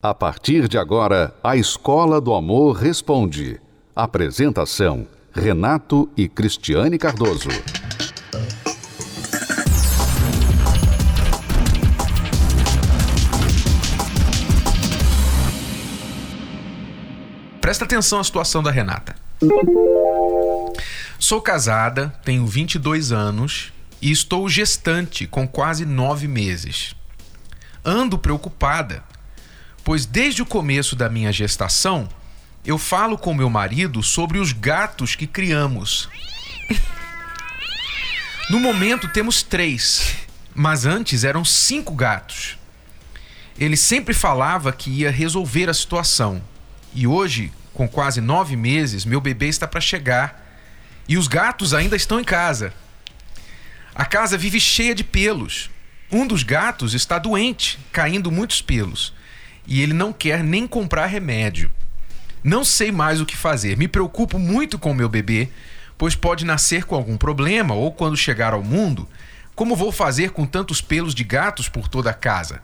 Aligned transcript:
A 0.00 0.14
partir 0.14 0.68
de 0.68 0.78
agora, 0.78 1.34
a 1.42 1.56
Escola 1.56 2.20
do 2.20 2.32
Amor 2.32 2.76
Responde. 2.76 3.60
Apresentação: 3.96 5.08
Renato 5.32 6.08
e 6.16 6.28
Cristiane 6.28 6.96
Cardoso. 6.96 7.48
Presta 17.60 17.84
atenção 17.84 18.20
à 18.20 18.24
situação 18.24 18.62
da 18.62 18.70
Renata. 18.70 19.16
Sou 21.18 21.42
casada, 21.42 22.14
tenho 22.24 22.46
22 22.46 23.10
anos 23.10 23.72
e 24.00 24.12
estou 24.12 24.48
gestante 24.48 25.26
com 25.26 25.48
quase 25.48 25.84
nove 25.84 26.28
meses. 26.28 26.94
Ando 27.84 28.16
preocupada 28.16 29.02
pois 29.88 30.04
desde 30.04 30.42
o 30.42 30.44
começo 30.44 30.94
da 30.94 31.08
minha 31.08 31.32
gestação 31.32 32.06
eu 32.62 32.76
falo 32.76 33.16
com 33.16 33.32
meu 33.32 33.48
marido 33.48 34.02
sobre 34.02 34.38
os 34.38 34.52
gatos 34.52 35.16
que 35.16 35.26
criamos. 35.26 36.10
No 38.50 38.60
momento 38.60 39.08
temos 39.08 39.42
três, 39.42 40.14
mas 40.54 40.84
antes 40.84 41.24
eram 41.24 41.42
cinco 41.42 41.94
gatos. 41.94 42.58
Ele 43.58 43.78
sempre 43.78 44.12
falava 44.12 44.74
que 44.74 44.90
ia 44.90 45.10
resolver 45.10 45.70
a 45.70 45.74
situação. 45.74 46.42
E 46.94 47.06
hoje, 47.06 47.50
com 47.72 47.88
quase 47.88 48.20
nove 48.20 48.56
meses, 48.56 49.06
meu 49.06 49.22
bebê 49.22 49.48
está 49.48 49.66
para 49.66 49.80
chegar 49.80 50.60
e 51.08 51.16
os 51.16 51.26
gatos 51.26 51.72
ainda 51.72 51.96
estão 51.96 52.20
em 52.20 52.24
casa. 52.24 52.74
A 53.94 54.04
casa 54.04 54.36
vive 54.36 54.60
cheia 54.60 54.94
de 54.94 55.02
pelos. 55.02 55.70
Um 56.12 56.26
dos 56.26 56.42
gatos 56.42 56.92
está 56.92 57.18
doente, 57.18 57.78
caindo 57.90 58.30
muitos 58.30 58.60
pelos 58.60 59.16
e 59.68 59.82
ele 59.82 59.92
não 59.92 60.12
quer 60.12 60.42
nem 60.42 60.66
comprar 60.66 61.06
remédio. 61.06 61.70
Não 62.42 62.64
sei 62.64 62.90
mais 62.90 63.20
o 63.20 63.26
que 63.26 63.36
fazer. 63.36 63.76
Me 63.76 63.86
preocupo 63.86 64.38
muito 64.38 64.78
com 64.78 64.94
meu 64.94 65.08
bebê, 65.08 65.50
pois 65.98 66.14
pode 66.14 66.46
nascer 66.46 66.84
com 66.84 66.94
algum 66.94 67.18
problema 67.18 67.74
ou 67.74 67.92
quando 67.92 68.16
chegar 68.16 68.54
ao 68.54 68.64
mundo, 68.64 69.06
como 69.54 69.76
vou 69.76 69.92
fazer 69.92 70.30
com 70.30 70.46
tantos 70.46 70.80
pelos 70.80 71.14
de 71.14 71.22
gatos 71.22 71.68
por 71.68 71.86
toda 71.86 72.10
a 72.10 72.14
casa? 72.14 72.62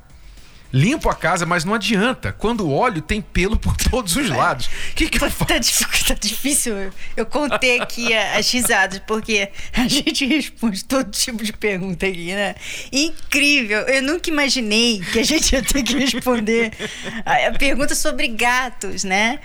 Limpo 0.76 1.08
a 1.08 1.14
casa, 1.14 1.46
mas 1.46 1.64
não 1.64 1.72
adianta. 1.72 2.32
Quando 2.32 2.68
olho, 2.68 3.00
tem 3.00 3.20
pelo 3.20 3.56
por 3.56 3.76
todos 3.76 4.16
os 4.16 4.28
lados. 4.28 4.66
O 4.66 4.94
que, 4.96 5.08
que 5.08 5.18
eu 5.22 5.30
Tá, 5.30 5.30
faço? 5.30 5.86
tá 6.08 6.14
difícil. 6.14 6.74
Eu 7.16 7.24
contei 7.24 7.78
aqui 7.80 8.12
as 8.12 8.50
risadas, 8.50 9.00
porque 9.06 9.48
a 9.72 9.86
gente 9.88 10.26
responde 10.26 10.84
todo 10.84 11.08
tipo 11.12 11.44
de 11.44 11.52
pergunta 11.52 12.06
aqui, 12.06 12.34
né? 12.34 12.56
Incrível. 12.90 13.82
Eu 13.82 14.02
nunca 14.02 14.28
imaginei 14.28 15.00
que 15.12 15.20
a 15.20 15.22
gente 15.24 15.52
ia 15.52 15.62
ter 15.62 15.84
que 15.84 15.96
responder 15.96 16.72
a 17.24 17.44
a 17.44 17.52
pergunta 17.52 17.94
sobre 17.94 18.26
gatos, 18.26 19.04
né? 19.04 19.38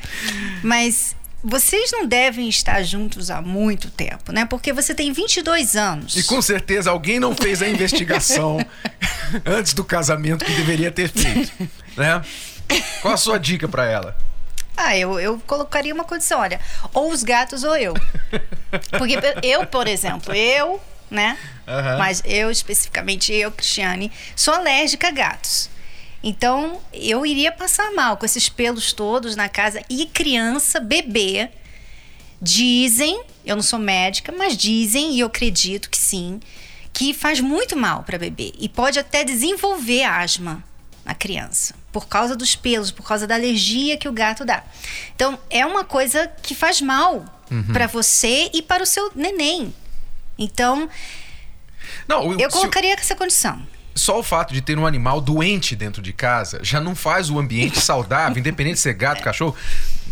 Mas 0.63 1.15
vocês 1.43 1.91
não 1.91 2.05
devem 2.05 2.49
estar 2.49 2.83
juntos 2.83 3.31
há 3.31 3.41
muito 3.41 3.89
tempo, 3.89 4.31
né? 4.31 4.45
Porque 4.45 4.73
você 4.73 4.93
tem 4.93 5.11
22 5.11 5.75
anos. 5.75 6.15
E 6.15 6.23
com 6.23 6.41
certeza 6.41 6.89
alguém 6.89 7.19
não 7.19 7.35
fez 7.35 7.61
a 7.61 7.67
investigação 7.67 8.57
antes 9.45 9.73
do 9.73 9.83
casamento 9.83 10.43
que 10.43 10.53
deveria 10.53 10.91
ter 10.91 11.09
feito, 11.09 11.51
né? 11.95 12.21
Qual 13.01 13.13
a 13.13 13.17
sua 13.17 13.39
dica 13.39 13.67
para 13.67 13.85
ela? 13.85 14.17
Ah, 14.75 14.97
eu, 14.97 15.19
eu 15.19 15.41
colocaria 15.45 15.93
uma 15.93 16.05
condição, 16.05 16.39
olha, 16.39 16.59
ou 16.93 17.11
os 17.11 17.23
gatos 17.23 17.63
ou 17.63 17.75
eu. 17.75 17.93
Porque 18.97 19.17
eu, 19.43 19.65
por 19.65 19.87
exemplo, 19.87 20.33
eu, 20.33 20.79
né? 21.09 21.37
Aham. 21.67 21.97
Mas 21.97 22.21
eu, 22.25 22.49
especificamente 22.49 23.33
eu, 23.33 23.51
Cristiane, 23.51 24.11
sou 24.35 24.53
alérgica 24.53 25.07
a 25.09 25.11
gatos. 25.11 25.69
Então, 26.21 26.79
eu 26.93 27.25
iria 27.25 27.51
passar 27.51 27.91
mal 27.93 28.17
com 28.17 28.25
esses 28.25 28.49
pelos 28.49 28.91
todos 28.93 29.35
na 29.35 29.47
casa. 29.47 29.81
E 29.89 30.05
criança, 30.05 30.79
bebê, 30.79 31.49
dizem, 32.41 33.21
eu 33.45 33.55
não 33.55 33.63
sou 33.63 33.79
médica, 33.79 34.31
mas 34.37 34.55
dizem, 34.57 35.13
e 35.13 35.19
eu 35.21 35.27
acredito 35.27 35.89
que 35.89 35.97
sim, 35.97 36.39
que 36.93 37.13
faz 37.13 37.39
muito 37.39 37.75
mal 37.77 38.03
para 38.03 38.17
bebê. 38.17 38.53
E 38.59 38.67
pode 38.67 38.99
até 38.99 39.23
desenvolver 39.23 40.03
asma 40.03 40.63
na 41.05 41.13
criança. 41.15 41.73
Por 41.91 42.07
causa 42.07 42.35
dos 42.35 42.55
pelos, 42.55 42.91
por 42.91 43.05
causa 43.07 43.25
da 43.25 43.35
alergia 43.35 43.97
que 43.97 44.07
o 44.07 44.11
gato 44.11 44.45
dá. 44.45 44.63
Então, 45.15 45.39
é 45.49 45.65
uma 45.65 45.83
coisa 45.83 46.27
que 46.41 46.53
faz 46.53 46.81
mal 46.81 47.25
para 47.73 47.87
você 47.87 48.49
e 48.53 48.61
para 48.61 48.83
o 48.83 48.85
seu 48.85 49.11
neném. 49.15 49.73
Então, 50.37 50.87
Não, 52.07 52.33
eu 52.39 52.49
se- 52.51 52.57
colocaria 52.57 52.93
essa 52.93 53.15
condição. 53.15 53.65
Só 53.95 54.19
o 54.19 54.23
fato 54.23 54.53
de 54.53 54.61
ter 54.61 54.77
um 54.77 54.85
animal 54.85 55.19
doente 55.19 55.75
dentro 55.75 56.01
de 56.01 56.13
casa 56.13 56.59
já 56.63 56.79
não 56.79 56.95
faz 56.95 57.29
o 57.29 57.37
ambiente 57.37 57.79
saudável, 57.81 58.37
independente 58.37 58.75
de 58.75 58.81
ser 58.81 58.93
gato, 58.93 59.21
cachorro, 59.21 59.55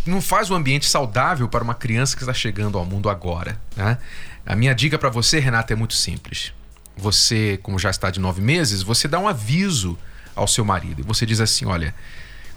não 0.05 0.21
faz 0.21 0.49
o 0.49 0.55
ambiente 0.55 0.85
saudável 0.85 1.47
para 1.47 1.63
uma 1.63 1.73
criança 1.73 2.15
que 2.15 2.23
está 2.23 2.33
chegando 2.33 2.77
ao 2.77 2.85
mundo 2.85 3.09
agora. 3.09 3.59
Né? 3.75 3.97
A 4.45 4.55
minha 4.55 4.73
dica 4.73 4.97
para 4.97 5.09
você, 5.09 5.39
Renata, 5.39 5.73
é 5.73 5.75
muito 5.75 5.93
simples. 5.93 6.53
Você, 6.95 7.59
como 7.61 7.77
já 7.77 7.89
está 7.89 8.09
de 8.09 8.19
nove 8.19 8.41
meses, 8.41 8.81
você 8.81 9.07
dá 9.07 9.19
um 9.19 9.27
aviso 9.27 9.97
ao 10.35 10.47
seu 10.47 10.63
marido. 10.63 11.03
Você 11.03 11.25
diz 11.25 11.39
assim: 11.39 11.65
olha, 11.65 11.93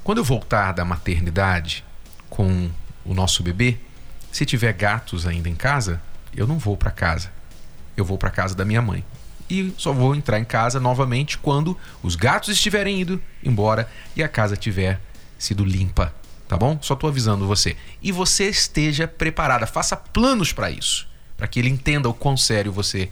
quando 0.03 0.19
eu 0.19 0.25
voltar 0.25 0.73
da 0.73 0.85
maternidade 0.85 1.85
com 2.29 2.71
o 3.05 3.13
nosso 3.13 3.43
bebê, 3.43 3.79
se 4.33 4.47
tiver 4.47 4.73
gatos 4.73 5.27
ainda 5.27 5.49
em 5.49 5.55
casa, 5.55 6.01
eu 6.35 6.47
não 6.47 6.59
vou 6.59 6.77
para 6.77 6.91
casa. 6.91 7.33
Eu 7.97 8.05
vou 8.05 8.17
para 8.17 8.31
casa 8.31 8.55
da 8.55 8.65
minha 8.65 8.81
mãe. 8.81 9.05
E 9.51 9.75
só 9.77 9.93
vou 9.93 10.15
entrar 10.15 10.39
em 10.39 10.45
casa 10.45 10.79
novamente 10.79 11.37
quando 11.39 11.77
os 12.03 12.15
gatos 12.15 12.49
estiverem 12.51 13.01
ido 13.01 13.21
embora 13.43 13.91
e 14.15 14.23
a 14.23 14.29
casa 14.29 14.57
tiver 14.57 15.01
sido 15.39 15.65
limpa, 15.65 16.15
tá 16.47 16.57
bom? 16.57 16.79
Só 16.81 16.95
tô 16.95 17.07
avisando 17.09 17.47
você. 17.47 17.77
E 18.01 18.13
você 18.13 18.49
esteja 18.49 19.09
preparada, 19.09 19.67
faça 19.67 19.97
planos 19.97 20.53
para 20.53 20.71
isso, 20.71 21.09
para 21.37 21.47
que 21.49 21.59
ele 21.59 21.69
entenda 21.69 22.09
o 22.09 22.15
quão 22.15 22.37
sério 22.37 22.71
você 22.73 23.11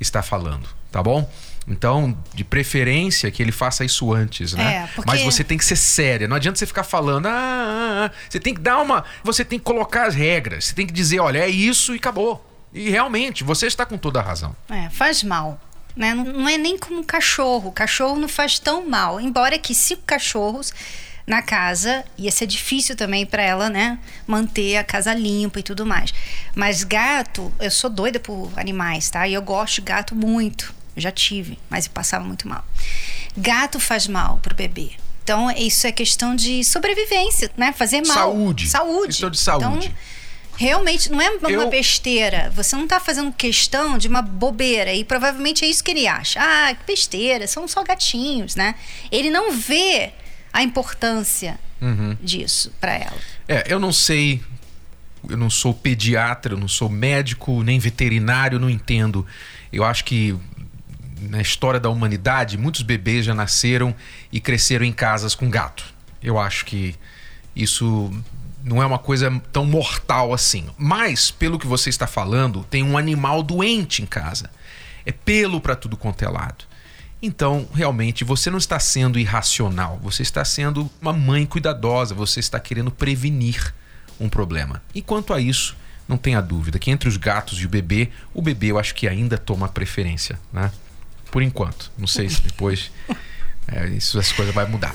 está 0.00 0.22
falando, 0.22 0.68
tá 0.90 1.02
bom? 1.02 1.30
Então, 1.68 2.18
de 2.34 2.42
preferência 2.42 3.30
que 3.30 3.42
ele 3.42 3.52
faça 3.52 3.84
isso 3.84 4.12
antes, 4.12 4.54
né? 4.54 4.76
É, 4.76 4.86
porque- 4.94 5.08
Mas 5.08 5.22
você 5.22 5.44
tem 5.44 5.58
que 5.58 5.64
ser 5.64 5.76
séria. 5.76 6.26
Não 6.26 6.34
adianta 6.34 6.58
você 6.58 6.66
ficar 6.66 6.82
falando. 6.82 7.26
Ah, 7.26 7.30
ah, 7.32 8.06
ah. 8.06 8.10
Você 8.28 8.40
tem 8.40 8.54
que 8.54 8.60
dar 8.60 8.78
uma. 8.78 9.04
Você 9.22 9.44
tem 9.44 9.58
que 9.58 9.64
colocar 9.64 10.06
as 10.06 10.14
regras. 10.14 10.64
Você 10.64 10.74
tem 10.74 10.86
que 10.86 10.92
dizer, 10.92 11.20
olha, 11.20 11.38
é 11.38 11.48
isso 11.48 11.92
e 11.94 11.98
acabou. 11.98 12.44
E 12.72 12.88
realmente, 12.88 13.42
você 13.42 13.66
está 13.66 13.84
com 13.84 13.98
toda 13.98 14.20
a 14.20 14.22
razão. 14.22 14.54
É, 14.68 14.88
faz 14.90 15.22
mal. 15.22 15.60
Né? 15.96 16.14
Não, 16.14 16.24
não 16.24 16.48
é 16.48 16.56
nem 16.56 16.78
como 16.78 17.00
um 17.00 17.04
cachorro. 17.04 17.70
O 17.70 17.72
cachorro 17.72 18.16
não 18.16 18.28
faz 18.28 18.58
tão 18.58 18.88
mal. 18.88 19.20
Embora 19.20 19.58
que 19.58 19.74
cinco 19.74 20.02
cachorros 20.06 20.72
na 21.26 21.42
casa 21.42 22.04
ia 22.16 22.30
ser 22.30 22.46
difícil 22.46 22.96
também 22.96 23.24
para 23.26 23.42
ela, 23.42 23.68
né? 23.68 23.98
Manter 24.26 24.76
a 24.76 24.84
casa 24.84 25.14
limpa 25.14 25.60
e 25.60 25.62
tudo 25.62 25.86
mais. 25.86 26.12
Mas 26.54 26.82
gato, 26.82 27.52
eu 27.60 27.70
sou 27.70 27.90
doida 27.90 28.18
por 28.18 28.50
animais, 28.56 29.10
tá? 29.10 29.26
E 29.26 29.34
eu 29.34 29.42
gosto 29.42 29.76
de 29.76 29.82
gato 29.82 30.14
muito. 30.14 30.74
Eu 30.96 31.02
já 31.02 31.12
tive, 31.12 31.58
mas 31.68 31.86
eu 31.86 31.92
passava 31.92 32.24
muito 32.24 32.48
mal. 32.48 32.64
Gato 33.36 33.78
faz 33.78 34.06
mal 34.08 34.38
pro 34.42 34.54
bebê. 34.54 34.90
Então, 35.22 35.50
isso 35.52 35.86
é 35.86 35.92
questão 35.92 36.34
de 36.34 36.64
sobrevivência, 36.64 37.50
né? 37.56 37.72
Fazer 37.72 38.04
mal. 38.04 38.16
Saúde. 38.16 38.68
Saúde. 38.68 39.06
Questão 39.06 39.30
de 39.30 39.38
saúde. 39.38 39.86
Então, 39.86 39.94
realmente, 40.56 41.10
não 41.10 41.20
é 41.20 41.30
uma 41.30 41.50
Eu- 41.50 41.68
besteira. 41.70 42.50
Você 42.54 42.76
não 42.76 42.86
tá 42.86 43.00
fazendo 43.00 43.32
questão 43.32 43.96
de 43.98 44.08
uma 44.08 44.22
bobeira. 44.22 44.92
E 44.92 45.04
provavelmente 45.04 45.64
é 45.64 45.68
isso 45.68 45.82
que 45.82 45.90
ele 45.90 46.06
acha. 46.06 46.38
Ah, 46.42 46.74
que 46.74 46.84
besteira, 46.86 47.46
são 47.46 47.66
só 47.68 47.82
gatinhos, 47.82 48.54
né? 48.56 48.74
Ele 49.10 49.30
não 49.30 49.52
vê 49.52 50.10
a 50.52 50.62
importância 50.62 51.58
Uhum. 51.80 52.16
disso 52.20 52.72
para 52.80 52.92
ela. 52.94 53.16
É, 53.48 53.64
eu 53.68 53.78
não 53.78 53.92
sei. 53.92 54.42
Eu 55.28 55.36
não 55.36 55.50
sou 55.50 55.74
pediatra, 55.74 56.54
eu 56.54 56.58
não 56.58 56.68
sou 56.68 56.88
médico, 56.88 57.62
nem 57.62 57.78
veterinário, 57.78 58.58
não 58.58 58.70
entendo. 58.70 59.26
Eu 59.72 59.84
acho 59.84 60.04
que 60.04 60.34
na 61.20 61.40
história 61.42 61.78
da 61.78 61.90
humanidade, 61.90 62.56
muitos 62.56 62.80
bebês 62.80 63.26
já 63.26 63.34
nasceram 63.34 63.94
e 64.32 64.40
cresceram 64.40 64.84
em 64.86 64.92
casas 64.92 65.34
com 65.34 65.50
gato. 65.50 65.84
Eu 66.22 66.38
acho 66.38 66.64
que 66.64 66.94
isso 67.54 68.10
não 68.62 68.82
é 68.82 68.86
uma 68.86 68.98
coisa 68.98 69.30
tão 69.52 69.64
mortal 69.64 70.32
assim. 70.32 70.66
Mas, 70.76 71.30
pelo 71.30 71.58
que 71.58 71.66
você 71.66 71.90
está 71.90 72.06
falando, 72.06 72.64
tem 72.64 72.82
um 72.82 72.96
animal 72.96 73.42
doente 73.42 74.02
em 74.02 74.06
casa. 74.06 74.50
É 75.04 75.12
pelo 75.12 75.60
para 75.60 75.76
tudo 75.76 75.96
quanto 75.96 76.24
é 76.24 76.28
lado. 76.28 76.64
Então, 77.22 77.68
realmente, 77.74 78.24
você 78.24 78.50
não 78.50 78.58
está 78.58 78.78
sendo 78.78 79.18
irracional, 79.18 79.98
você 80.02 80.22
está 80.22 80.42
sendo 80.44 80.90
uma 81.00 81.12
mãe 81.12 81.44
cuidadosa, 81.44 82.14
você 82.14 82.40
está 82.40 82.58
querendo 82.58 82.90
prevenir 82.90 83.74
um 84.18 84.28
problema. 84.28 84.82
E 84.94 85.02
quanto 85.02 85.34
a 85.34 85.40
isso, 85.40 85.76
não 86.08 86.16
tenha 86.16 86.40
dúvida 86.40 86.78
que 86.78 86.90
entre 86.90 87.08
os 87.08 87.16
gatos 87.16 87.60
e 87.60 87.66
o 87.66 87.68
bebê, 87.68 88.08
o 88.32 88.40
bebê 88.40 88.68
eu 88.68 88.78
acho 88.78 88.94
que 88.94 89.06
ainda 89.06 89.36
toma 89.36 89.68
preferência, 89.68 90.38
né? 90.52 90.72
Por 91.30 91.42
enquanto. 91.42 91.92
Não 91.96 92.06
sei 92.06 92.28
se 92.28 92.40
depois 92.42 92.90
é, 93.68 93.86
isso, 93.88 94.18
essa 94.18 94.34
coisa 94.34 94.50
vai 94.50 94.66
mudar. 94.66 94.94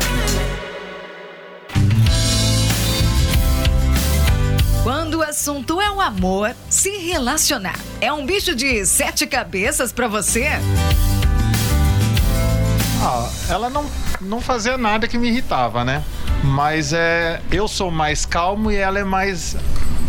Assunto 5.31 5.79
é 5.79 5.89
o 5.89 6.01
amor, 6.01 6.53
se 6.69 6.89
relacionar 6.97 7.79
é 8.01 8.11
um 8.11 8.25
bicho 8.25 8.53
de 8.53 8.85
sete 8.85 9.25
cabeças 9.25 9.93
para 9.93 10.05
você? 10.05 10.49
Ah, 13.01 13.29
ela 13.47 13.69
não, 13.69 13.89
não 14.19 14.41
fazia 14.41 14.77
nada 14.77 15.07
que 15.07 15.17
me 15.17 15.29
irritava, 15.29 15.85
né? 15.85 16.03
Mas 16.43 16.91
é, 16.91 17.39
eu 17.49 17.65
sou 17.65 17.89
mais 17.89 18.25
calmo 18.25 18.69
e 18.69 18.75
ela 18.75 18.99
é 18.99 19.05
mais 19.05 19.55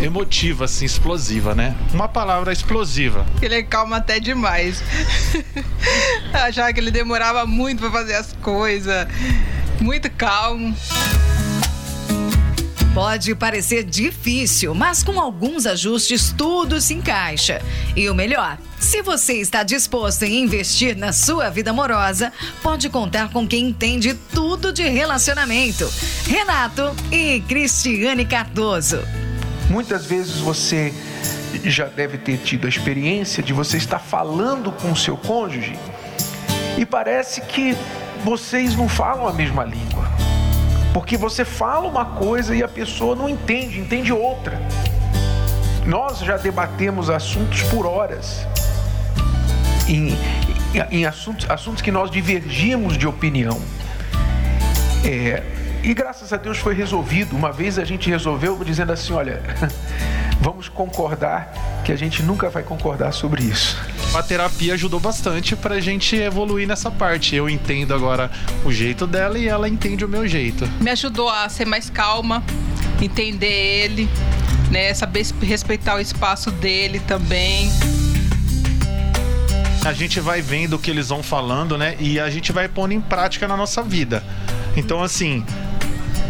emotiva, 0.00 0.64
assim, 0.64 0.86
explosiva, 0.86 1.54
né? 1.54 1.76
Uma 1.94 2.08
palavra 2.08 2.52
explosiva. 2.52 3.24
Ele 3.40 3.54
é 3.54 3.62
calmo 3.62 3.94
até 3.94 4.18
demais. 4.18 4.82
Achava 6.34 6.72
que 6.72 6.80
ele 6.80 6.90
demorava 6.90 7.46
muito 7.46 7.78
para 7.78 7.92
fazer 7.92 8.14
as 8.14 8.32
coisas. 8.42 9.06
Muito 9.80 10.10
calmo. 10.10 10.76
Pode 12.94 13.34
parecer 13.34 13.84
difícil, 13.84 14.74
mas 14.74 15.02
com 15.02 15.18
alguns 15.18 15.64
ajustes 15.64 16.34
tudo 16.36 16.78
se 16.78 16.92
encaixa. 16.92 17.62
E 17.96 18.06
o 18.10 18.14
melhor, 18.14 18.58
se 18.78 19.00
você 19.00 19.40
está 19.40 19.62
disposto 19.62 20.24
em 20.24 20.42
investir 20.42 20.94
na 20.94 21.10
sua 21.10 21.48
vida 21.48 21.70
amorosa, 21.70 22.30
pode 22.62 22.90
contar 22.90 23.30
com 23.30 23.48
quem 23.48 23.70
entende 23.70 24.12
tudo 24.34 24.70
de 24.74 24.82
relacionamento. 24.82 25.90
Renato 26.26 26.94
e 27.10 27.40
Cristiane 27.48 28.26
Cardoso. 28.26 29.00
Muitas 29.70 30.04
vezes 30.04 30.36
você 30.36 30.92
já 31.64 31.86
deve 31.86 32.18
ter 32.18 32.36
tido 32.36 32.66
a 32.66 32.68
experiência 32.68 33.42
de 33.42 33.54
você 33.54 33.78
estar 33.78 34.00
falando 34.00 34.70
com 34.70 34.92
o 34.92 34.96
seu 34.96 35.16
cônjuge 35.16 35.78
e 36.76 36.84
parece 36.84 37.40
que 37.40 37.74
vocês 38.22 38.76
não 38.76 38.86
falam 38.86 39.26
a 39.26 39.32
mesma 39.32 39.64
língua. 39.64 40.21
Porque 40.92 41.16
você 41.16 41.44
fala 41.44 41.88
uma 41.88 42.04
coisa 42.04 42.54
e 42.54 42.62
a 42.62 42.68
pessoa 42.68 43.16
não 43.16 43.28
entende, 43.28 43.80
entende 43.80 44.12
outra. 44.12 44.60
Nós 45.86 46.18
já 46.20 46.36
debatemos 46.36 47.08
assuntos 47.08 47.62
por 47.64 47.86
horas. 47.86 48.46
Em, 49.88 50.16
em 50.90 51.06
assuntos, 51.06 51.50
assuntos 51.50 51.82
que 51.82 51.90
nós 51.90 52.10
divergíamos 52.10 52.96
de 52.98 53.06
opinião. 53.06 53.60
É, 55.04 55.42
e 55.82 55.92
graças 55.94 56.32
a 56.32 56.36
Deus 56.36 56.58
foi 56.58 56.74
resolvido. 56.74 57.34
Uma 57.34 57.50
vez 57.50 57.78
a 57.78 57.84
gente 57.84 58.08
resolveu 58.08 58.62
dizendo 58.62 58.92
assim: 58.92 59.12
olha, 59.12 59.42
vamos 60.40 60.68
concordar 60.68 61.52
que 61.84 61.90
a 61.90 61.96
gente 61.96 62.22
nunca 62.22 62.48
vai 62.48 62.62
concordar 62.62 63.12
sobre 63.12 63.42
isso. 63.42 63.76
A 64.14 64.22
terapia 64.22 64.74
ajudou 64.74 65.00
bastante 65.00 65.56
pra 65.56 65.80
gente 65.80 66.14
evoluir 66.16 66.68
nessa 66.68 66.90
parte. 66.90 67.34
Eu 67.34 67.48
entendo 67.48 67.94
agora 67.94 68.30
o 68.62 68.70
jeito 68.70 69.06
dela 69.06 69.38
e 69.38 69.48
ela 69.48 69.66
entende 69.66 70.04
o 70.04 70.08
meu 70.08 70.28
jeito. 70.28 70.68
Me 70.80 70.90
ajudou 70.90 71.30
a 71.30 71.48
ser 71.48 71.64
mais 71.64 71.88
calma, 71.88 72.44
entender 73.00 73.46
ele, 73.46 74.08
né? 74.70 74.92
Saber 74.92 75.26
respeitar 75.40 75.96
o 75.96 76.00
espaço 76.00 76.50
dele 76.50 77.00
também. 77.00 77.70
A 79.82 79.94
gente 79.94 80.20
vai 80.20 80.42
vendo 80.42 80.74
o 80.74 80.78
que 80.78 80.90
eles 80.90 81.08
vão 81.08 81.22
falando, 81.22 81.78
né? 81.78 81.96
E 81.98 82.20
a 82.20 82.28
gente 82.28 82.52
vai 82.52 82.68
pondo 82.68 82.92
em 82.92 83.00
prática 83.00 83.48
na 83.48 83.56
nossa 83.56 83.82
vida. 83.82 84.22
Então, 84.76 85.02
assim, 85.02 85.42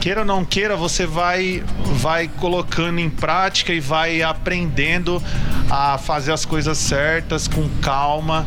queira 0.02 0.22
ou 0.22 0.26
não 0.26 0.44
queira, 0.44 0.74
você 0.74 1.06
vai 1.06 1.62
vai 2.00 2.26
colocando 2.26 2.98
em 2.98 3.08
prática 3.08 3.72
e 3.72 3.78
vai 3.78 4.20
aprendendo 4.20 5.22
a 5.70 5.96
fazer 5.96 6.32
as 6.32 6.44
coisas 6.44 6.76
certas 6.76 7.46
com 7.46 7.68
calma, 7.80 8.44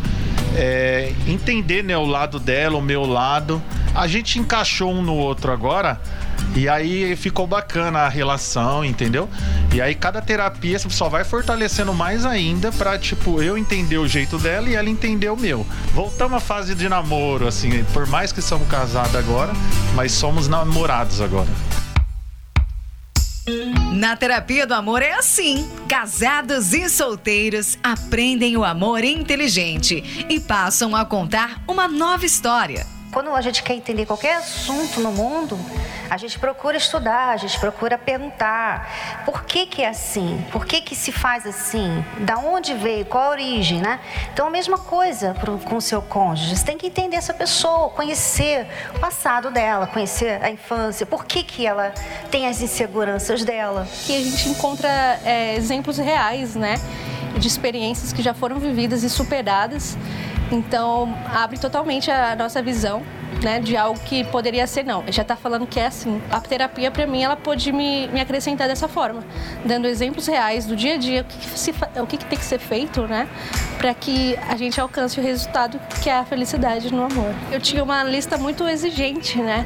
é, 0.53 1.13
entender 1.25 1.81
né, 1.81 1.95
o 1.95 2.05
lado 2.05 2.41
dela, 2.41 2.77
o 2.77 2.81
meu 2.81 3.05
lado. 3.05 3.63
A 3.95 4.05
gente 4.05 4.37
encaixou 4.37 4.91
um 4.91 5.01
no 5.01 5.15
outro 5.15 5.49
agora. 5.49 6.01
E 6.55 6.69
aí 6.69 7.15
ficou 7.15 7.45
bacana 7.45 7.99
a 7.99 8.09
relação, 8.09 8.83
entendeu? 8.83 9.29
E 9.73 9.81
aí 9.81 9.93
cada 9.95 10.21
terapia 10.21 10.79
só 10.79 11.09
vai 11.09 11.23
fortalecendo 11.23 11.93
mais 11.93 12.25
ainda 12.25 12.71
pra, 12.71 12.97
tipo, 12.97 13.41
eu 13.41 13.57
entender 13.57 13.97
o 13.97 14.07
jeito 14.07 14.37
dela 14.37 14.69
e 14.69 14.75
ela 14.75 14.89
entender 14.89 15.29
o 15.29 15.37
meu. 15.37 15.65
Voltamos 15.93 16.37
à 16.37 16.39
fase 16.39 16.73
de 16.75 16.87
namoro, 16.87 17.47
assim, 17.47 17.83
por 17.93 18.07
mais 18.07 18.31
que 18.31 18.41
somos 18.41 18.67
casados 18.67 19.15
agora, 19.15 19.51
mas 19.95 20.11
somos 20.11 20.47
namorados 20.47 21.19
agora. 21.19 21.49
Na 23.91 24.15
terapia 24.15 24.65
do 24.65 24.73
amor 24.73 25.01
é 25.01 25.13
assim. 25.13 25.69
Casados 25.87 26.73
e 26.73 26.89
solteiros 26.89 27.77
aprendem 27.83 28.57
o 28.57 28.63
amor 28.63 29.03
inteligente 29.03 30.25
e 30.29 30.39
passam 30.39 30.95
a 30.95 31.05
contar 31.05 31.61
uma 31.67 31.87
nova 31.87 32.25
história. 32.25 32.94
Quando 33.15 33.33
a 33.33 33.39
gente 33.39 33.63
quer 33.63 33.75
entender 33.75 34.05
qualquer 34.05 34.35
assunto 34.35 34.99
no 34.99 35.09
mundo, 35.09 35.57
a 36.09 36.17
gente 36.17 36.37
procura 36.37 36.75
estudar, 36.75 37.29
a 37.29 37.37
gente 37.37 37.57
procura 37.57 37.97
perguntar 37.97 39.23
por 39.23 39.45
que, 39.45 39.65
que 39.65 39.81
é 39.81 39.87
assim, 39.87 40.45
por 40.51 40.65
que, 40.65 40.81
que 40.81 40.93
se 40.93 41.13
faz 41.13 41.47
assim, 41.47 42.03
da 42.19 42.37
onde 42.37 42.73
veio, 42.73 43.05
qual 43.05 43.23
a 43.23 43.29
origem, 43.29 43.79
né? 43.79 44.01
Então 44.33 44.47
a 44.47 44.49
mesma 44.49 44.77
coisa 44.77 45.33
pro, 45.33 45.57
com 45.59 45.77
o 45.77 45.81
seu 45.81 46.01
cônjuge. 46.01 46.57
Você 46.57 46.65
tem 46.65 46.77
que 46.77 46.87
entender 46.87 47.15
essa 47.15 47.33
pessoa, 47.33 47.89
conhecer 47.89 48.67
o 48.93 48.99
passado 48.99 49.49
dela, 49.49 49.87
conhecer 49.87 50.43
a 50.43 50.51
infância, 50.51 51.05
por 51.05 51.23
que, 51.23 51.41
que 51.41 51.65
ela 51.65 51.93
tem 52.29 52.49
as 52.49 52.61
inseguranças 52.61 53.45
dela. 53.45 53.87
Que 54.05 54.13
a 54.13 54.23
gente 54.25 54.49
encontra 54.49 54.89
é, 55.23 55.55
exemplos 55.55 55.97
reais, 55.97 56.53
né? 56.53 56.75
De 57.37 57.47
experiências 57.47 58.11
que 58.11 58.21
já 58.21 58.33
foram 58.33 58.59
vividas 58.59 59.03
e 59.03 59.09
superadas 59.09 59.97
então, 60.51 61.17
abre 61.33 61.57
totalmente 61.57 62.11
a 62.11 62.35
nossa 62.35 62.61
visão 62.61 63.01
né, 63.43 63.59
de 63.59 63.75
algo 63.75 63.99
que 63.99 64.23
poderia 64.25 64.65
ser 64.67 64.83
não. 64.83 65.03
Já 65.07 65.21
está 65.21 65.35
falando 65.35 65.65
que 65.65 65.79
é 65.79 65.87
assim. 65.87 66.21
A 66.31 66.39
terapia, 66.39 66.91
para 66.91 67.05
mim, 67.07 67.23
ela 67.23 67.35
pode 67.35 67.71
me, 67.71 68.07
me 68.07 68.19
acrescentar 68.19 68.67
dessa 68.67 68.87
forma, 68.87 69.23
dando 69.65 69.87
exemplos 69.87 70.27
reais 70.27 70.65
do 70.65 70.75
dia 70.75 70.95
a 70.95 70.97
dia, 70.97 71.21
o 71.21 71.23
que, 71.25 71.37
que 71.37 71.59
se, 71.59 71.71
o 71.71 72.07
que, 72.07 72.17
que 72.17 72.25
tem 72.25 72.37
que 72.37 72.45
ser 72.45 72.59
feito, 72.59 73.01
né, 73.07 73.27
para 73.77 73.93
que 73.93 74.37
a 74.47 74.55
gente 74.55 74.79
alcance 74.79 75.19
o 75.19 75.23
resultado 75.23 75.79
que 76.01 76.09
é 76.09 76.17
a 76.17 76.25
felicidade 76.25 76.93
no 76.93 77.05
amor. 77.05 77.33
Eu 77.51 77.59
tinha 77.59 77.83
uma 77.83 78.03
lista 78.03 78.37
muito 78.37 78.67
exigente, 78.67 79.41
né? 79.41 79.65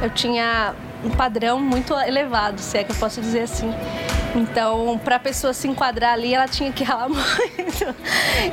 Eu 0.00 0.10
tinha 0.10 0.74
um 1.04 1.10
padrão 1.10 1.60
muito 1.60 1.94
elevado, 1.94 2.60
se 2.60 2.78
é 2.78 2.84
que 2.84 2.92
eu 2.92 2.96
posso 2.96 3.20
dizer 3.20 3.42
assim. 3.42 3.72
Então, 4.34 4.98
para 5.04 5.16
a 5.16 5.18
pessoa 5.18 5.52
se 5.52 5.68
enquadrar 5.68 6.14
ali, 6.14 6.34
ela 6.34 6.48
tinha 6.48 6.72
que 6.72 6.82
ralar 6.82 7.08
muito. 7.10 7.94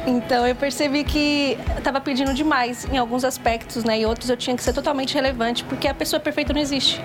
Então, 0.05 0.45
eu 0.45 0.55
percebi 0.55 1.03
que 1.03 1.57
estava 1.77 2.01
pedindo 2.01 2.33
demais 2.33 2.85
em 2.91 2.97
alguns 2.97 3.23
aspectos, 3.23 3.83
né? 3.83 3.99
E 3.99 4.05
outros 4.05 4.29
eu 4.29 4.37
tinha 4.37 4.55
que 4.55 4.63
ser 4.63 4.73
totalmente 4.73 5.13
relevante, 5.13 5.63
porque 5.63 5.87
a 5.87 5.93
pessoa 5.93 6.19
perfeita 6.19 6.53
não 6.53 6.61
existe. 6.61 7.01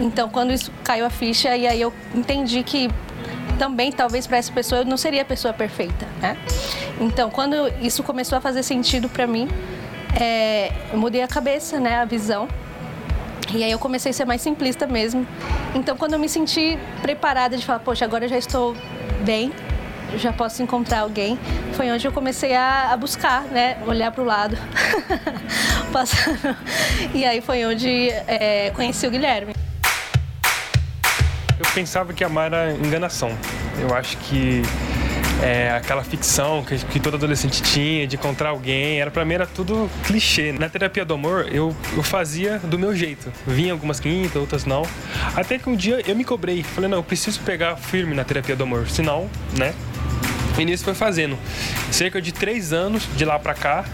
Então, 0.00 0.28
quando 0.28 0.52
isso 0.52 0.72
caiu 0.82 1.06
a 1.06 1.10
ficha, 1.10 1.56
e 1.56 1.66
aí 1.66 1.80
eu 1.80 1.92
entendi 2.14 2.62
que 2.62 2.90
também, 3.58 3.92
talvez 3.92 4.26
para 4.26 4.38
essa 4.38 4.52
pessoa, 4.52 4.80
eu 4.80 4.84
não 4.84 4.96
seria 4.96 5.22
a 5.22 5.24
pessoa 5.24 5.54
perfeita, 5.54 6.06
né? 6.20 6.36
Então, 7.00 7.30
quando 7.30 7.54
isso 7.80 8.02
começou 8.02 8.36
a 8.36 8.40
fazer 8.40 8.62
sentido 8.64 9.08
para 9.08 9.26
mim, 9.26 9.48
é, 10.20 10.72
eu 10.92 10.98
mudei 10.98 11.22
a 11.22 11.28
cabeça, 11.28 11.78
né? 11.78 11.96
A 11.96 12.04
visão. 12.04 12.48
E 13.54 13.62
aí 13.62 13.70
eu 13.70 13.78
comecei 13.78 14.10
a 14.10 14.12
ser 14.12 14.24
mais 14.24 14.40
simplista 14.40 14.86
mesmo. 14.86 15.26
Então, 15.74 15.96
quando 15.96 16.14
eu 16.14 16.18
me 16.18 16.28
senti 16.28 16.78
preparada 17.00 17.56
de 17.56 17.64
falar, 17.64 17.80
poxa, 17.80 18.04
agora 18.04 18.24
eu 18.24 18.28
já 18.28 18.38
estou 18.38 18.76
bem, 19.24 19.52
já 20.16 20.32
posso 20.32 20.62
encontrar 20.62 21.00
alguém, 21.00 21.38
foi 21.74 21.90
onde 21.90 22.06
eu 22.06 22.12
comecei 22.12 22.54
a, 22.54 22.92
a 22.92 22.96
buscar, 22.96 23.42
né? 23.44 23.78
Olhar 23.86 24.10
para 24.10 24.22
o 24.22 24.26
lado. 24.26 24.56
E 27.14 27.24
aí 27.24 27.42
foi 27.42 27.66
onde 27.66 28.08
é, 28.26 28.70
conheci 28.74 29.06
o 29.06 29.10
Guilherme. 29.10 29.54
Eu 31.58 31.66
pensava 31.74 32.12
que 32.14 32.24
amar 32.24 32.46
era 32.46 32.72
enganação. 32.72 33.36
Eu 33.78 33.94
acho 33.94 34.16
que 34.18 34.62
é, 35.42 35.72
aquela 35.72 36.04
ficção 36.04 36.64
que, 36.64 36.78
que, 36.78 37.00
todo 37.00 37.14
adolescente 37.14 37.60
tinha 37.62 38.06
de 38.06 38.14
encontrar 38.14 38.50
alguém, 38.50 39.00
era 39.00 39.10
para 39.10 39.24
mim 39.24 39.34
era 39.34 39.46
tudo 39.46 39.90
clichê. 40.06 40.52
Na 40.52 40.68
terapia 40.68 41.04
do 41.04 41.14
amor, 41.14 41.48
eu, 41.52 41.74
eu 41.96 42.02
fazia 42.02 42.58
do 42.60 42.78
meu 42.78 42.94
jeito. 42.94 43.32
Vinha 43.46 43.72
algumas 43.72 43.98
quintas, 43.98 44.36
outras 44.36 44.64
não. 44.64 44.86
Até 45.34 45.58
que 45.58 45.68
um 45.68 45.74
dia 45.74 46.00
eu 46.06 46.14
me 46.14 46.24
cobrei. 46.24 46.62
Falei, 46.62 46.88
não, 46.88 46.98
eu 46.98 47.02
preciso 47.02 47.40
pegar 47.40 47.76
firme 47.76 48.14
na 48.14 48.22
terapia 48.22 48.54
do 48.54 48.62
amor. 48.62 48.88
Senão, 48.88 49.28
né? 49.58 49.74
E 50.56 50.64
nisso 50.64 50.84
foi 50.84 50.94
fazendo. 50.94 51.36
Cerca 51.90 52.22
de 52.22 52.30
três 52.32 52.72
anos 52.72 53.08
de 53.16 53.24
lá 53.24 53.38
pra 53.38 53.54
cá, 53.54 53.84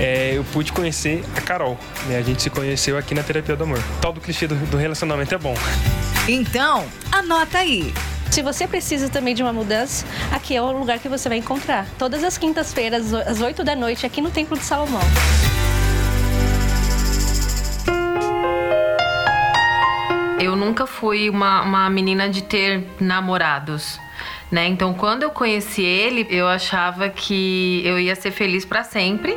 é, 0.00 0.32
eu 0.36 0.44
pude 0.44 0.72
conhecer 0.72 1.22
a 1.36 1.40
Carol. 1.40 1.78
Né? 2.08 2.18
A 2.18 2.22
gente 2.22 2.42
se 2.42 2.50
conheceu 2.50 2.98
aqui 2.98 3.14
na 3.14 3.22
terapia 3.22 3.54
do 3.54 3.62
amor. 3.62 3.80
Tal 4.00 4.12
do 4.12 4.20
clichê 4.20 4.48
do, 4.48 4.56
do 4.56 4.76
relacionamento 4.76 5.32
é 5.32 5.38
bom. 5.38 5.54
Então, 6.26 6.84
anota 7.12 7.58
aí. 7.58 7.92
Se 8.32 8.40
você 8.40 8.66
precisa 8.66 9.10
também 9.10 9.34
de 9.34 9.42
uma 9.42 9.52
mudança, 9.52 10.06
aqui 10.32 10.56
é 10.56 10.62
o 10.62 10.72
lugar 10.72 10.98
que 10.98 11.06
você 11.06 11.28
vai 11.28 11.36
encontrar. 11.36 11.86
Todas 11.98 12.24
as 12.24 12.38
quintas-feiras, 12.38 13.12
às 13.12 13.42
8 13.42 13.62
da 13.62 13.76
noite, 13.76 14.06
aqui 14.06 14.22
no 14.22 14.30
Templo 14.30 14.56
de 14.56 14.64
Salomão. 14.64 15.02
Eu 20.40 20.56
nunca 20.56 20.86
fui 20.86 21.28
uma, 21.28 21.60
uma 21.60 21.90
menina 21.90 22.26
de 22.26 22.42
ter 22.42 22.86
namorados. 22.98 24.00
Né? 24.50 24.66
Então, 24.66 24.94
quando 24.94 25.24
eu 25.24 25.30
conheci 25.30 25.82
ele, 25.82 26.26
eu 26.30 26.48
achava 26.48 27.10
que 27.10 27.82
eu 27.84 28.00
ia 28.00 28.16
ser 28.16 28.30
feliz 28.30 28.64
para 28.64 28.82
sempre. 28.82 29.36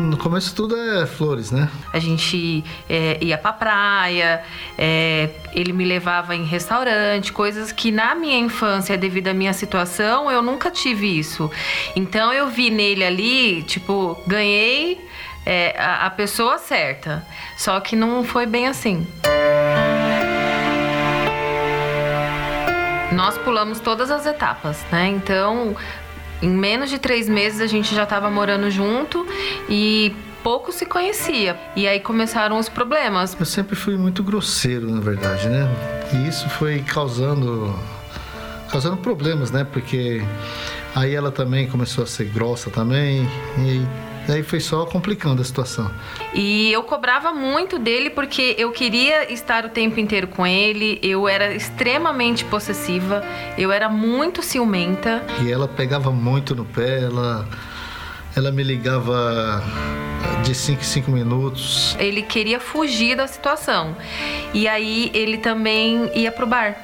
No 0.00 0.16
começo 0.16 0.54
tudo 0.54 0.76
é 0.76 1.06
flores, 1.06 1.50
né? 1.50 1.68
A 1.92 1.98
gente 1.98 2.64
é, 2.88 3.18
ia 3.20 3.36
pra 3.36 3.52
praia, 3.52 4.42
é, 4.78 5.30
ele 5.52 5.72
me 5.72 5.84
levava 5.84 6.34
em 6.34 6.44
restaurante, 6.44 7.32
coisas 7.32 7.70
que 7.70 7.92
na 7.92 8.14
minha 8.14 8.38
infância, 8.38 8.96
devido 8.96 9.28
à 9.28 9.34
minha 9.34 9.52
situação, 9.52 10.30
eu 10.30 10.42
nunca 10.42 10.70
tive 10.70 11.18
isso. 11.18 11.50
Então 11.94 12.32
eu 12.32 12.48
vi 12.48 12.70
nele 12.70 13.04
ali, 13.04 13.62
tipo, 13.62 14.20
ganhei 14.26 15.06
é, 15.44 15.74
a, 15.78 16.06
a 16.06 16.10
pessoa 16.10 16.58
certa. 16.58 17.26
Só 17.56 17.78
que 17.80 17.94
não 17.94 18.24
foi 18.24 18.46
bem 18.46 18.66
assim. 18.66 19.06
Nós 23.12 23.36
pulamos 23.38 23.80
todas 23.80 24.10
as 24.10 24.24
etapas, 24.24 24.84
né? 24.90 25.08
Então, 25.08 25.76
em 26.42 26.50
menos 26.50 26.90
de 26.90 26.98
três 26.98 27.28
meses 27.28 27.60
a 27.60 27.66
gente 27.66 27.94
já 27.94 28.04
estava 28.04 28.30
morando 28.30 28.70
junto 28.70 29.26
e 29.68 30.14
pouco 30.42 30.72
se 30.72 30.86
conhecia. 30.86 31.58
E 31.76 31.86
aí 31.86 32.00
começaram 32.00 32.58
os 32.58 32.68
problemas. 32.68 33.36
Eu 33.38 33.46
sempre 33.46 33.76
fui 33.76 33.96
muito 33.96 34.22
grosseiro, 34.22 34.90
na 34.90 35.00
verdade, 35.00 35.48
né? 35.48 35.68
E 36.12 36.28
isso 36.28 36.48
foi 36.48 36.80
causando 36.80 37.74
causando 38.70 38.96
problemas, 38.96 39.50
né? 39.50 39.64
Porque 39.64 40.22
aí 40.94 41.14
ela 41.14 41.30
também 41.30 41.68
começou 41.68 42.04
a 42.04 42.06
ser 42.06 42.26
grossa 42.26 42.70
também 42.70 43.28
e 43.58 44.09
Daí 44.26 44.42
foi 44.42 44.60
só 44.60 44.86
complicando 44.86 45.42
a 45.42 45.44
situação. 45.44 45.90
E 46.34 46.70
eu 46.72 46.82
cobrava 46.82 47.32
muito 47.32 47.78
dele 47.78 48.10
porque 48.10 48.54
eu 48.58 48.70
queria 48.70 49.32
estar 49.32 49.64
o 49.64 49.68
tempo 49.68 49.98
inteiro 49.98 50.28
com 50.28 50.46
ele, 50.46 50.98
eu 51.02 51.28
era 51.28 51.52
extremamente 51.54 52.44
possessiva, 52.44 53.24
eu 53.58 53.72
era 53.72 53.88
muito 53.88 54.42
ciumenta. 54.42 55.22
E 55.42 55.50
ela 55.50 55.66
pegava 55.66 56.10
muito 56.10 56.54
no 56.54 56.64
pé, 56.64 57.02
ela, 57.02 57.48
ela 58.36 58.52
me 58.52 58.62
ligava 58.62 59.62
de 60.44 60.54
5 60.54 60.80
em 60.80 60.84
5 60.84 61.10
minutos. 61.10 61.96
Ele 61.98 62.22
queria 62.22 62.60
fugir 62.60 63.16
da 63.16 63.26
situação. 63.26 63.96
E 64.54 64.68
aí 64.68 65.10
ele 65.14 65.38
também 65.38 66.10
ia 66.14 66.30
pro 66.30 66.46
bar, 66.46 66.76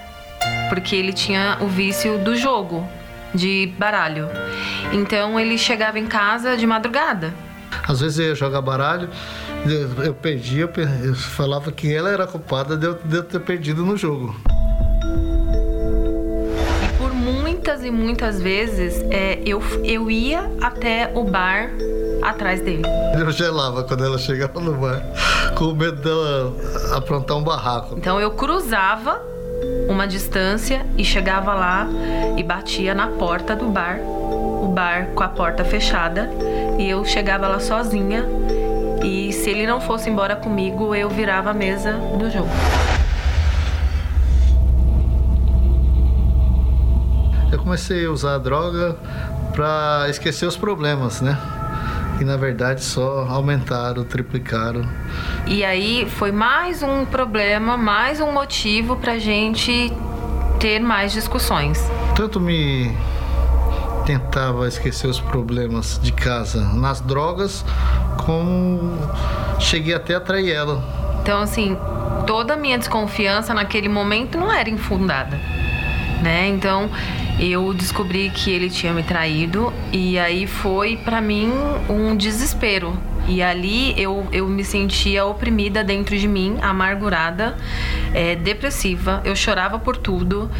porque 0.68 0.96
ele 0.96 1.12
tinha 1.12 1.58
o 1.60 1.66
vício 1.66 2.18
do 2.18 2.36
jogo 2.36 2.86
de 3.34 3.72
baralho. 3.78 4.28
Então 4.92 5.38
ele 5.38 5.58
chegava 5.58 5.98
em 5.98 6.06
casa 6.06 6.56
de 6.56 6.66
madrugada. 6.66 7.32
Às 7.86 8.00
vezes 8.00 8.18
eu 8.18 8.26
ia 8.26 8.34
jogar 8.34 8.60
baralho, 8.60 9.08
eu, 9.64 10.04
eu 10.04 10.14
perdia, 10.14 10.62
eu, 10.62 11.08
eu, 11.08 11.14
falava 11.14 11.70
que 11.72 11.92
ela 11.92 12.10
era 12.10 12.26
culpada 12.26 12.76
de 12.76 12.86
eu, 12.86 12.94
de 12.94 13.16
eu 13.16 13.24
ter 13.24 13.40
perdido 13.40 13.84
no 13.84 13.96
jogo. 13.96 14.34
E 16.84 16.98
por 16.98 17.12
muitas 17.12 17.84
e 17.84 17.90
muitas 17.90 18.40
vezes 18.40 19.00
é, 19.10 19.40
eu, 19.44 19.62
eu 19.84 20.10
ia 20.10 20.50
até 20.60 21.12
o 21.14 21.24
bar 21.24 21.70
atrás 22.22 22.60
dele. 22.60 22.82
Eu 23.18 23.30
gelava 23.30 23.84
quando 23.84 24.04
ela 24.04 24.18
chegava 24.18 24.60
no 24.60 24.74
bar, 24.74 25.02
com 25.56 25.72
medo 25.72 26.00
dela 26.02 26.54
aprontar 26.96 27.36
um 27.36 27.42
barraco. 27.42 27.96
Então 27.98 28.20
eu 28.20 28.32
cruzava 28.32 29.35
uma 29.88 30.06
distância 30.06 30.84
e 30.96 31.04
chegava 31.04 31.54
lá 31.54 31.86
e 32.36 32.42
batia 32.42 32.94
na 32.94 33.08
porta 33.08 33.54
do 33.54 33.66
bar, 33.66 33.98
o 34.00 34.68
bar 34.68 35.08
com 35.14 35.22
a 35.22 35.28
porta 35.28 35.64
fechada, 35.64 36.30
e 36.78 36.88
eu 36.88 37.04
chegava 37.04 37.48
lá 37.48 37.60
sozinha. 37.60 38.24
E 39.04 39.32
se 39.32 39.50
ele 39.50 39.66
não 39.66 39.80
fosse 39.80 40.10
embora 40.10 40.34
comigo, 40.34 40.94
eu 40.94 41.08
virava 41.08 41.50
a 41.50 41.54
mesa 41.54 41.92
do 41.92 42.30
jogo. 42.30 42.48
Eu 47.52 47.58
comecei 47.58 48.06
a 48.06 48.10
usar 48.10 48.34
a 48.34 48.38
droga 48.38 48.96
para 49.52 50.06
esquecer 50.08 50.46
os 50.46 50.56
problemas, 50.56 51.20
né? 51.20 51.55
E 52.20 52.24
na 52.24 52.36
verdade 52.36 52.82
só 52.82 53.26
aumentaram, 53.28 54.04
triplicaram. 54.04 54.86
E 55.46 55.64
aí 55.64 56.08
foi 56.08 56.32
mais 56.32 56.82
um 56.82 57.04
problema, 57.04 57.76
mais 57.76 58.20
um 58.20 58.32
motivo 58.32 58.96
para 58.96 59.18
gente 59.18 59.92
ter 60.58 60.80
mais 60.80 61.12
discussões. 61.12 61.90
Tanto 62.14 62.40
me 62.40 62.94
tentava 64.06 64.68
esquecer 64.68 65.08
os 65.08 65.20
problemas 65.20 65.98
de 66.02 66.12
casa 66.12 66.64
nas 66.74 67.00
drogas, 67.00 67.64
como 68.24 68.96
cheguei 69.58 69.94
até 69.94 70.14
a 70.14 70.20
trair 70.20 70.52
ela. 70.52 70.82
Então, 71.22 71.40
assim, 71.40 71.76
toda 72.24 72.54
a 72.54 72.56
minha 72.56 72.78
desconfiança 72.78 73.52
naquele 73.52 73.88
momento 73.88 74.38
não 74.38 74.52
era 74.52 74.70
infundada, 74.70 75.36
né? 76.22 76.48
Então, 76.48 76.88
eu 77.38 77.72
descobri 77.74 78.30
que 78.30 78.50
ele 78.50 78.70
tinha 78.70 78.92
me 78.92 79.02
traído 79.02 79.72
e 79.92 80.18
aí 80.18 80.46
foi 80.46 80.96
para 80.96 81.20
mim 81.20 81.52
um 81.88 82.16
desespero. 82.16 82.96
E 83.28 83.42
ali 83.42 84.00
eu, 84.00 84.26
eu 84.30 84.46
me 84.46 84.64
sentia 84.64 85.24
oprimida 85.24 85.82
dentro 85.82 86.16
de 86.16 86.28
mim, 86.28 86.58
amargurada, 86.62 87.56
é, 88.14 88.36
depressiva. 88.36 89.20
Eu 89.24 89.34
chorava 89.34 89.78
por 89.78 89.96
tudo. 89.96 90.50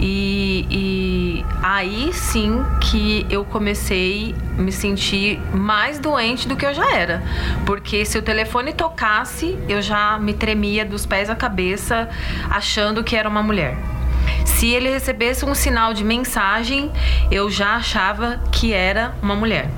E, 0.00 0.66
e 0.68 1.44
aí 1.62 2.10
sim 2.12 2.60
que 2.80 3.24
eu 3.30 3.44
comecei 3.44 4.34
a 4.58 4.60
me 4.60 4.72
sentir 4.72 5.40
mais 5.54 5.98
doente 5.98 6.48
do 6.48 6.56
que 6.56 6.66
eu 6.66 6.74
já 6.74 6.92
era. 6.92 7.22
Porque 7.64 8.04
se 8.04 8.18
o 8.18 8.22
telefone 8.22 8.72
tocasse, 8.72 9.56
eu 9.68 9.80
já 9.80 10.18
me 10.18 10.34
tremia 10.34 10.84
dos 10.84 11.06
pés 11.06 11.30
à 11.30 11.36
cabeça, 11.36 12.08
achando 12.50 13.04
que 13.04 13.14
era 13.14 13.28
uma 13.28 13.42
mulher. 13.42 13.97
Se 14.44 14.68
ele 14.68 14.90
recebesse 14.90 15.44
um 15.44 15.54
sinal 15.54 15.94
de 15.94 16.02
mensagem, 16.02 16.90
eu 17.30 17.50
já 17.50 17.76
achava 17.76 18.40
que 18.50 18.72
era 18.72 19.14
uma 19.22 19.36
mulher. 19.36 19.70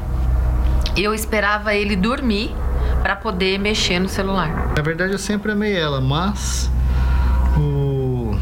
Eu 0.96 1.14
esperava 1.14 1.74
ele 1.74 1.96
dormir 1.96 2.54
para 3.02 3.16
poder 3.16 3.58
mexer 3.58 3.98
no 3.98 4.08
celular. 4.08 4.72
Na 4.76 4.82
verdade, 4.82 5.12
eu 5.12 5.18
sempre 5.18 5.52
amei 5.52 5.76
ela, 5.76 6.00
mas 6.00 6.70
o... 7.56 8.36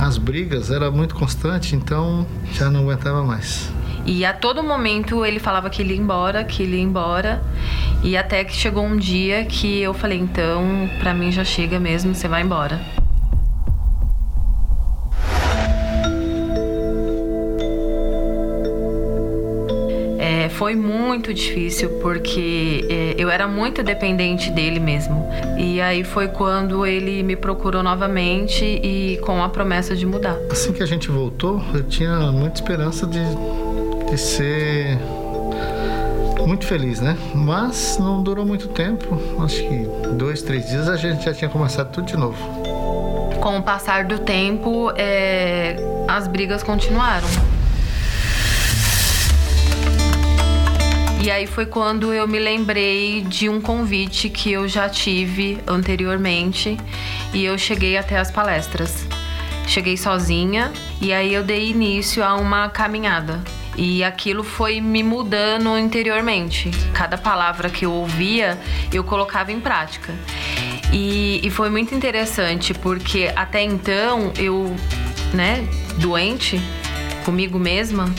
as 0.00 0.18
brigas 0.18 0.70
era 0.70 0.90
muito 0.90 1.14
constante, 1.14 1.74
então 1.74 2.26
já 2.52 2.70
não 2.70 2.82
aguentava 2.82 3.22
mais. 3.24 3.70
E 4.06 4.24
a 4.24 4.32
todo 4.32 4.62
momento 4.62 5.24
ele 5.24 5.38
falava 5.38 5.68
que 5.68 5.82
ele 5.82 5.94
ia 5.94 6.00
embora, 6.00 6.42
que 6.44 6.62
ele 6.62 6.76
ia 6.76 6.82
embora. 6.82 7.42
E 8.02 8.16
até 8.16 8.42
que 8.44 8.54
chegou 8.54 8.84
um 8.84 8.96
dia 8.96 9.44
que 9.44 9.80
eu 9.80 9.92
falei: 9.92 10.18
então, 10.18 10.88
para 10.98 11.12
mim 11.12 11.30
já 11.30 11.44
chega 11.44 11.78
mesmo, 11.78 12.14
você 12.14 12.26
vai 12.26 12.42
embora. 12.42 12.80
Foi 20.60 20.76
muito 20.76 21.32
difícil 21.32 21.88
porque 22.02 22.86
é, 22.90 23.14
eu 23.16 23.30
era 23.30 23.48
muito 23.48 23.82
dependente 23.82 24.50
dele 24.50 24.78
mesmo. 24.78 25.26
E 25.58 25.80
aí 25.80 26.04
foi 26.04 26.28
quando 26.28 26.84
ele 26.84 27.22
me 27.22 27.34
procurou 27.34 27.82
novamente 27.82 28.62
e 28.62 29.18
com 29.22 29.42
a 29.42 29.48
promessa 29.48 29.96
de 29.96 30.04
mudar. 30.04 30.36
Assim 30.50 30.74
que 30.74 30.82
a 30.82 30.86
gente 30.86 31.08
voltou, 31.08 31.62
eu 31.72 31.82
tinha 31.84 32.30
muita 32.30 32.60
esperança 32.60 33.06
de, 33.06 33.22
de 34.10 34.18
ser 34.18 34.98
muito 36.46 36.66
feliz, 36.66 37.00
né? 37.00 37.16
Mas 37.34 37.96
não 37.98 38.22
durou 38.22 38.44
muito 38.44 38.68
tempo. 38.68 39.18
Acho 39.42 39.66
que 39.66 39.88
dois, 40.12 40.42
três 40.42 40.68
dias 40.68 40.90
a 40.90 40.96
gente 40.98 41.24
já 41.24 41.32
tinha 41.32 41.48
começado 41.48 41.90
tudo 41.90 42.04
de 42.04 42.18
novo. 42.18 42.36
Com 43.40 43.56
o 43.56 43.62
passar 43.62 44.04
do 44.04 44.18
tempo, 44.18 44.92
é, 44.94 45.76
as 46.06 46.28
brigas 46.28 46.62
continuaram. 46.62 47.28
E 51.22 51.30
aí 51.30 51.46
foi 51.46 51.66
quando 51.66 52.14
eu 52.14 52.26
me 52.26 52.38
lembrei 52.38 53.20
de 53.20 53.46
um 53.46 53.60
convite 53.60 54.30
que 54.30 54.52
eu 54.52 54.66
já 54.66 54.88
tive 54.88 55.58
anteriormente 55.66 56.78
e 57.34 57.44
eu 57.44 57.58
cheguei 57.58 57.98
até 57.98 58.18
as 58.18 58.30
palestras. 58.30 59.06
Cheguei 59.68 59.98
sozinha 59.98 60.72
e 60.98 61.12
aí 61.12 61.34
eu 61.34 61.44
dei 61.44 61.68
início 61.68 62.24
a 62.24 62.36
uma 62.36 62.70
caminhada. 62.70 63.38
E 63.76 64.02
aquilo 64.02 64.42
foi 64.42 64.80
me 64.80 65.02
mudando 65.02 65.78
interiormente. 65.78 66.70
Cada 66.94 67.18
palavra 67.18 67.68
que 67.68 67.84
eu 67.84 67.92
ouvia, 67.92 68.58
eu 68.90 69.04
colocava 69.04 69.52
em 69.52 69.60
prática. 69.60 70.14
E, 70.90 71.38
e 71.42 71.50
foi 71.50 71.68
muito 71.68 71.94
interessante 71.94 72.72
porque 72.72 73.30
até 73.36 73.62
então 73.62 74.32
eu, 74.38 74.74
né, 75.34 75.68
doente 75.98 76.58
comigo 77.24 77.58
mesma, 77.58 78.12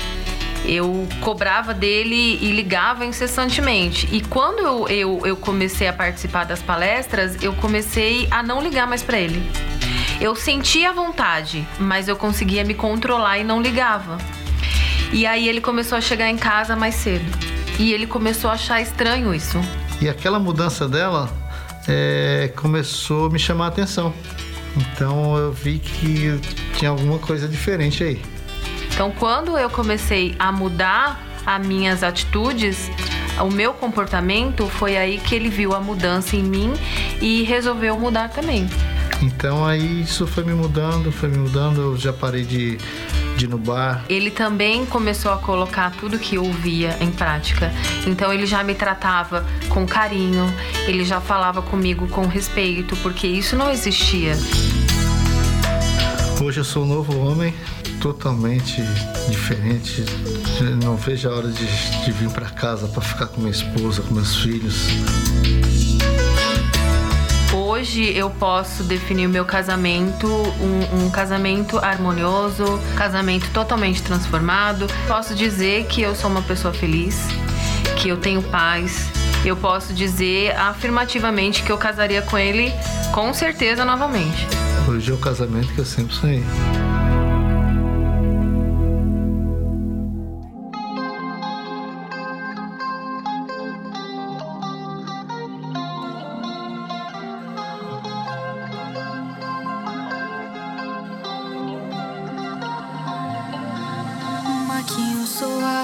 eu 0.71 1.05
cobrava 1.19 1.73
dele 1.73 2.39
e 2.41 2.49
ligava 2.49 3.05
incessantemente. 3.05 4.07
E 4.09 4.21
quando 4.21 4.59
eu, 4.59 4.87
eu, 4.87 5.21
eu 5.25 5.35
comecei 5.35 5.85
a 5.85 5.91
participar 5.91 6.45
das 6.45 6.61
palestras, 6.61 7.43
eu 7.43 7.51
comecei 7.51 8.25
a 8.31 8.41
não 8.41 8.61
ligar 8.61 8.87
mais 8.87 9.03
para 9.03 9.19
ele. 9.19 9.43
Eu 10.21 10.33
sentia 10.33 10.93
vontade, 10.93 11.67
mas 11.77 12.07
eu 12.07 12.15
conseguia 12.15 12.63
me 12.63 12.73
controlar 12.73 13.37
e 13.37 13.43
não 13.43 13.61
ligava. 13.61 14.17
E 15.11 15.25
aí 15.27 15.49
ele 15.49 15.59
começou 15.59 15.97
a 15.97 16.01
chegar 16.01 16.29
em 16.29 16.37
casa 16.37 16.73
mais 16.73 16.95
cedo. 16.95 17.25
E 17.77 17.91
ele 17.91 18.07
começou 18.07 18.49
a 18.49 18.53
achar 18.53 18.81
estranho 18.81 19.35
isso. 19.35 19.59
E 19.99 20.07
aquela 20.07 20.39
mudança 20.39 20.87
dela 20.87 21.29
é, 21.85 22.49
começou 22.55 23.25
a 23.25 23.29
me 23.29 23.39
chamar 23.39 23.65
a 23.65 23.67
atenção. 23.67 24.13
Então 24.77 25.35
eu 25.37 25.51
vi 25.51 25.79
que 25.79 26.39
tinha 26.77 26.91
alguma 26.91 27.19
coisa 27.19 27.45
diferente 27.45 28.05
aí. 28.05 28.21
Então, 28.93 29.12
quando 29.12 29.57
eu 29.57 29.69
comecei 29.69 30.36
a 30.38 30.51
mudar 30.51 31.19
as 31.45 31.65
minhas 31.65 32.03
atitudes, 32.03 32.89
o 33.39 33.50
meu 33.50 33.74
comportamento, 33.74 34.67
foi 34.67 34.98
aí 34.98 35.17
que 35.17 35.33
ele 35.33 35.50
viu 35.50 35.74
a 35.74 35.79
mudança 35.79 36.36
em 36.36 36.43
mim 36.43 36.74
e 37.21 37.43
resolveu 37.43 37.98
mudar 37.98 38.29
também. 38.29 38.67
Então 39.21 39.63
aí 39.63 40.01
isso 40.01 40.25
foi 40.25 40.43
me 40.43 40.53
mudando, 40.53 41.12
foi 41.12 41.29
me 41.29 41.38
mudando, 41.38 41.79
eu 41.79 41.98
já 41.98 42.12
parei 42.12 42.43
de, 42.43 42.77
de 43.38 43.45
ir 43.45 43.48
no 43.48 43.57
bar. 43.57 44.03
Ele 44.10 44.31
também 44.31 44.83
começou 44.86 45.31
a 45.31 45.38
colocar 45.38 45.91
tudo 45.91 46.17
que 46.17 46.36
eu 46.36 46.51
via 46.51 46.98
em 47.00 47.12
prática. 47.12 47.71
Então 48.07 48.33
ele 48.33 48.48
já 48.48 48.63
me 48.63 48.74
tratava 48.74 49.45
com 49.69 49.86
carinho, 49.86 50.51
ele 50.88 51.05
já 51.05 51.21
falava 51.21 51.62
comigo 51.62 52.07
com 52.07 52.25
respeito, 52.25 52.95
porque 52.98 53.27
isso 53.27 53.55
não 53.55 53.69
existia. 53.69 54.33
Hoje 56.43 56.60
eu 56.60 56.63
sou 56.63 56.83
um 56.83 56.88
novo 56.88 57.15
homem, 57.19 57.53
totalmente 58.01 58.81
diferente. 59.29 60.03
Não 60.84 60.98
vejo 60.98 61.29
a 61.29 61.36
hora 61.36 61.48
de, 61.48 61.65
de 62.03 62.12
vir 62.12 62.29
para 62.31 62.50
casa 62.50 62.88
para 62.88 63.01
ficar 63.01 63.27
com 63.27 63.39
minha 63.39 63.51
esposa, 63.51 64.01
com 64.01 64.13
meus 64.13 64.36
filhos. 64.36 64.88
Hoje 67.53 68.15
eu 68.15 68.29
posso 68.29 68.84
definir 68.84 69.27
o 69.27 69.29
meu 69.29 69.46
casamento 69.46 70.27
um, 70.27 71.05
um 71.05 71.10
casamento 71.12 71.77
harmonioso, 71.77 72.79
casamento 72.96 73.50
totalmente 73.51 74.01
transformado. 74.01 74.88
Posso 75.08 75.36
dizer 75.36 75.86
que 75.86 76.01
eu 76.01 76.15
sou 76.15 76.29
uma 76.29 76.41
pessoa 76.41 76.74
feliz, 76.74 77.27
que 77.98 78.10
eu 78.10 78.17
tenho 78.17 78.41
paz. 78.41 79.10
Eu 79.46 79.55
posso 79.55 79.93
dizer 79.93 80.55
afirmativamente 80.55 81.63
que 81.63 81.72
eu 81.72 81.77
casaria 81.77 82.22
com 82.22 82.38
ele 82.38 82.72
com 83.13 83.34
certeza 83.34 83.86
novamente. 83.86 84.48
Hoje 84.88 85.12
é 85.12 85.13
o 85.13 85.17
casamento 85.17 85.67
que 85.74 85.79
eu 85.79 85.86
sempre 85.86 86.13
sonhei. 86.13 86.43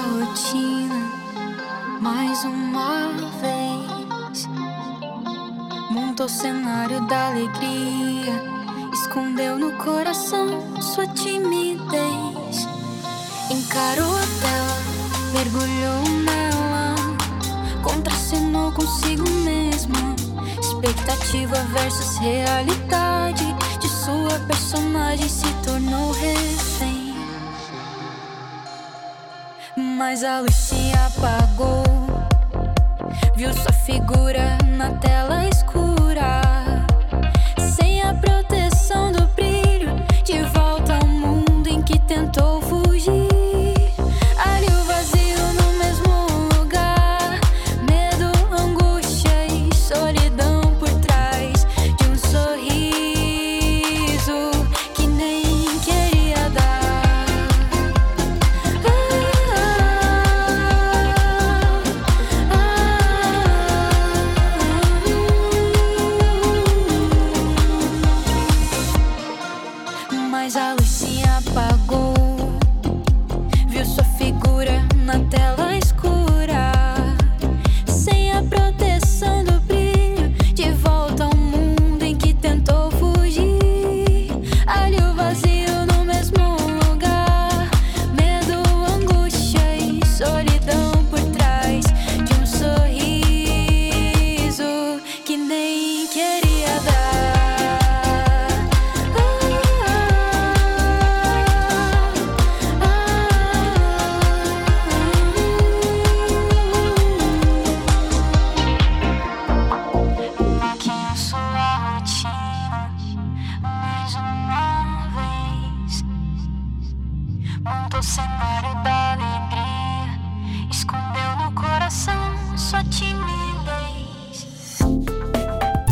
Rotina 0.00 1.18
mais 2.00 2.44
uma 2.44 3.08
vez. 3.40 4.48
Montou 5.90 6.26
o 6.26 6.28
cenário 6.28 7.00
da 7.06 7.28
alegria, 7.28 8.42
escondeu 8.92 9.58
no 9.58 9.72
coração 9.78 10.46
sua 10.80 11.06
timidez. 11.08 12.68
Encarou 13.50 14.14
a 14.16 14.26
tela, 14.40 14.78
mergulhou 15.32 16.02
nela, 16.24 16.94
contracenou 17.82 18.70
consigo 18.72 19.28
mesma. 19.30 20.14
Expectativa 20.60 21.56
versus 21.72 22.18
realidade 22.18 23.44
de 23.80 23.88
sua 23.88 24.38
personagem 24.46 25.28
se 25.28 25.46
tornou 25.64 26.12
refém. 26.12 26.97
Mas 29.78 30.24
a 30.24 30.40
luz 30.40 30.56
se 30.56 30.92
apagou. 31.06 31.84
Viu 33.36 33.52
sua 33.52 33.72
figura 33.72 34.58
na 34.76 34.90
tela 34.94 35.46
escura. 35.46 36.47